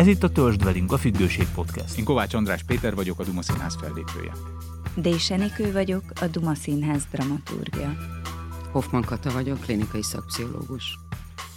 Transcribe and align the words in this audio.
Ez 0.00 0.06
itt 0.06 0.22
a 0.22 0.30
Törzsd 0.30 0.64
velünk, 0.64 0.92
a 0.92 0.96
Függőség 0.96 1.46
Podcast. 1.54 1.98
Én 1.98 2.04
Kovács 2.04 2.34
András 2.34 2.62
Péter 2.62 2.94
vagyok, 2.94 3.18
a 3.18 3.24
Duma 3.24 3.42
Színház 3.42 3.76
fellépője. 3.80 4.32
Désenikő 4.94 5.72
vagyok, 5.72 6.02
a 6.20 6.26
Duma 6.26 6.54
Színház 6.54 7.06
dramaturgia. 7.12 7.96
Hoffman 8.70 9.02
Kata 9.02 9.30
vagyok, 9.30 9.60
klinikai 9.60 10.02
szakpszichológus. 10.02 10.98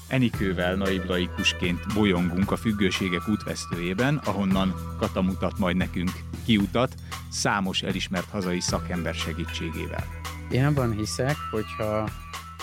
Enikővel 0.07 0.75
naiv 0.75 1.05
laikusként 1.05 1.93
bolyongunk 1.93 2.51
a 2.51 2.55
függőségek 2.55 3.27
útvesztőjében, 3.29 4.21
ahonnan 4.25 4.73
Kata 4.99 5.21
mutat 5.21 5.57
majd 5.57 5.75
nekünk 5.75 6.11
kiutat, 6.45 6.93
számos 7.29 7.81
elismert 7.81 8.29
hazai 8.29 8.59
szakember 8.59 9.13
segítségével. 9.13 10.03
Én 10.51 10.65
abban 10.65 10.91
hiszek, 10.91 11.35
hogyha 11.51 12.09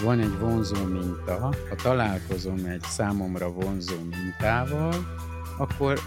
van 0.01 0.19
egy 0.19 0.39
vonzó 0.39 0.85
minta, 0.85 1.39
ha 1.39 1.75
találkozom 1.83 2.65
egy 2.65 2.83
számomra 2.83 3.51
vonzó 3.51 3.97
mintával, 4.11 4.95
akkor 5.59 6.01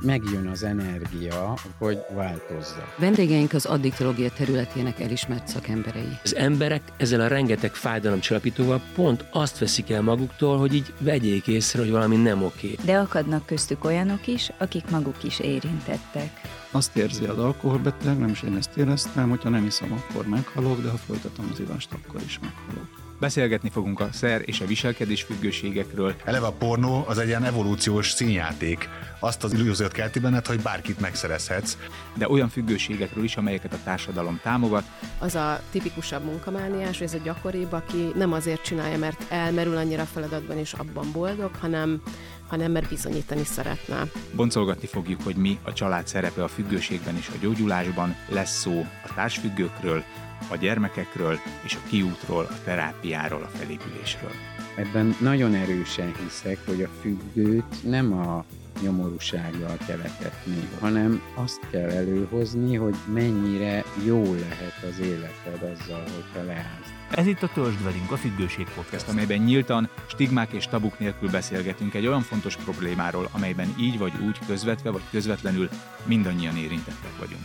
megjön 0.00 0.46
az 0.46 0.62
energia, 0.62 1.54
hogy 1.78 1.98
változza. 2.14 2.94
Vendégeink 2.96 3.52
az 3.52 3.66
addiktológia 3.66 4.30
területének 4.30 5.00
elismert 5.00 5.48
szakemberei. 5.48 6.18
Az 6.24 6.34
emberek 6.34 6.82
ezzel 6.96 7.20
a 7.20 7.26
rengeteg 7.26 7.74
fájdalomcsillapítóval 7.74 8.80
pont 8.94 9.24
azt 9.30 9.58
veszik 9.58 9.90
el 9.90 10.02
maguktól, 10.02 10.58
hogy 10.58 10.74
így 10.74 10.92
vegyék 10.98 11.46
észre, 11.46 11.80
hogy 11.80 11.90
valami 11.90 12.16
nem 12.16 12.42
oké. 12.42 12.76
De 12.84 12.98
akadnak 12.98 13.46
köztük 13.46 13.84
olyanok 13.84 14.26
is, 14.26 14.50
akik 14.58 14.90
maguk 14.90 15.24
is 15.24 15.38
érintettek. 15.38 16.40
Azt 16.70 16.96
érzi 16.96 17.24
az 17.24 17.38
alkoholbeteg, 17.38 18.18
nem 18.18 18.28
is 18.28 18.42
én 18.42 18.56
ezt 18.56 18.76
éreztem, 18.76 19.28
hogyha 19.28 19.48
nem 19.48 19.66
iszom, 19.66 19.92
akkor 19.92 20.26
meghalok, 20.26 20.82
de 20.82 20.90
ha 20.90 20.96
folytatom 20.96 21.48
az 21.52 21.60
ivást, 21.60 21.88
akkor 21.92 22.20
is 22.26 22.38
meghalok. 22.38 23.09
Beszélgetni 23.20 23.70
fogunk 23.70 24.00
a 24.00 24.08
szer 24.12 24.42
és 24.44 24.60
a 24.60 24.66
viselkedés 24.66 25.22
függőségekről. 25.22 26.14
Eleve 26.24 26.46
a 26.46 26.52
pornó 26.52 27.04
az 27.08 27.18
egy 27.18 27.26
ilyen 27.26 27.44
evolúciós 27.44 28.10
színjáték. 28.10 28.88
Azt 29.18 29.44
az 29.44 29.52
illúziót 29.52 29.92
kelti 29.92 30.18
benned, 30.18 30.46
hogy 30.46 30.60
bárkit 30.60 31.00
megszerezhetsz. 31.00 31.76
De 32.14 32.28
olyan 32.28 32.48
függőségekről 32.48 33.24
is, 33.24 33.36
amelyeket 33.36 33.72
a 33.72 33.78
társadalom 33.84 34.40
támogat. 34.42 34.84
Az 35.18 35.34
a 35.34 35.60
tipikusabb 35.70 36.24
munkamániás, 36.24 37.00
ez 37.00 37.14
a 37.14 37.18
gyakoribb, 37.24 37.72
aki 37.72 38.10
nem 38.14 38.32
azért 38.32 38.62
csinálja, 38.62 38.98
mert 38.98 39.24
elmerül 39.28 39.76
annyira 39.76 40.04
feladatban 40.04 40.58
és 40.58 40.72
abban 40.72 41.12
boldog, 41.12 41.50
hanem 41.60 42.02
hanem 42.50 42.72
mert 42.72 42.88
bizonyítani 42.88 43.44
szeretne. 43.44 44.10
Boncolgatni 44.34 44.86
fogjuk, 44.86 45.22
hogy 45.22 45.36
mi 45.36 45.58
a 45.62 45.72
család 45.72 46.06
szerepe 46.06 46.42
a 46.42 46.48
függőségben 46.48 47.16
és 47.16 47.28
a 47.28 47.38
gyógyulásban, 47.40 48.16
lesz 48.28 48.58
szó 48.58 48.86
a 49.04 49.14
társfüggőkről, 49.14 50.02
a 50.48 50.56
gyermekekről 50.56 51.38
és 51.62 51.74
a 51.74 51.88
kiútról, 51.88 52.44
a 52.50 52.62
terápiáról, 52.64 53.42
a 53.42 53.56
felépülésről. 53.58 54.32
Ebben 54.76 55.16
nagyon 55.20 55.54
erősen 55.54 56.14
hiszek, 56.22 56.58
hogy 56.66 56.82
a 56.82 56.88
függőt 57.00 57.82
nem 57.82 58.12
a 58.12 58.44
nyomorúsággal 58.80 59.76
kell 59.86 60.00
etetni, 60.00 60.68
hanem 60.80 61.22
azt 61.34 61.60
kell 61.70 61.90
előhozni, 61.90 62.76
hogy 62.76 62.94
mennyire 63.12 63.84
jó 64.04 64.34
lehet 64.34 64.82
az 64.90 64.98
életed 64.98 65.62
azzal, 65.62 66.02
hogyha 66.02 66.46
leállsz. 66.46 66.92
Ez 67.10 67.26
itt 67.26 67.42
a 67.42 67.50
Törzsd 67.54 67.84
velünk, 67.84 68.10
a 68.10 68.16
Függőség 68.16 68.66
Podcast, 68.74 69.08
amelyben 69.08 69.38
nyíltan, 69.38 69.88
stigmák 70.06 70.52
és 70.52 70.66
tabuk 70.66 70.98
nélkül 70.98 71.30
beszélgetünk 71.30 71.94
egy 71.94 72.06
olyan 72.06 72.22
fontos 72.22 72.56
problémáról, 72.56 73.28
amelyben 73.32 73.74
így 73.78 73.98
vagy 73.98 74.12
úgy 74.26 74.38
közvetve 74.46 74.90
vagy 74.90 75.02
közvetlenül 75.10 75.68
mindannyian 76.04 76.56
érintettek 76.56 77.18
vagyunk. 77.18 77.44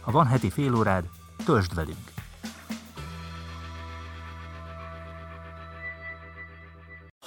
Ha 0.00 0.10
van 0.10 0.26
heti 0.26 0.50
fél 0.50 0.74
órád, 0.74 1.04
Törzsd 1.44 1.74
velünk! 1.74 2.11